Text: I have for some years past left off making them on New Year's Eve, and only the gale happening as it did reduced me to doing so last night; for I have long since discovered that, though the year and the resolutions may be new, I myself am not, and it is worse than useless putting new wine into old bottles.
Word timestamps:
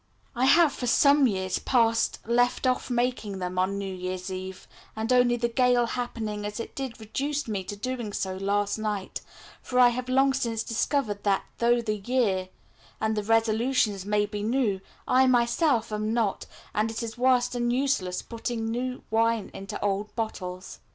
I 0.35 0.45
have 0.45 0.73
for 0.73 0.87
some 0.87 1.27
years 1.27 1.59
past 1.59 2.17
left 2.25 2.65
off 2.65 2.89
making 2.89 3.37
them 3.37 3.59
on 3.59 3.77
New 3.77 3.93
Year's 3.93 4.31
Eve, 4.31 4.67
and 4.95 5.13
only 5.13 5.35
the 5.37 5.47
gale 5.47 5.85
happening 5.85 6.43
as 6.43 6.59
it 6.59 6.73
did 6.73 6.99
reduced 6.99 7.47
me 7.47 7.63
to 7.65 7.75
doing 7.75 8.11
so 8.11 8.35
last 8.35 8.79
night; 8.79 9.21
for 9.61 9.77
I 9.77 9.89
have 9.89 10.09
long 10.09 10.33
since 10.33 10.63
discovered 10.63 11.23
that, 11.23 11.45
though 11.59 11.81
the 11.83 11.97
year 11.97 12.49
and 12.99 13.15
the 13.15 13.21
resolutions 13.23 14.03
may 14.03 14.25
be 14.25 14.41
new, 14.41 14.81
I 15.07 15.27
myself 15.27 15.91
am 15.91 16.15
not, 16.15 16.47
and 16.73 16.89
it 16.89 17.03
is 17.03 17.15
worse 17.15 17.47
than 17.49 17.69
useless 17.69 18.23
putting 18.23 18.71
new 18.71 19.03
wine 19.11 19.51
into 19.53 19.79
old 19.85 20.15
bottles. 20.15 20.79